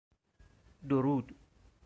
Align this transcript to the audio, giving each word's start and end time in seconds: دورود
دورود 0.89 1.35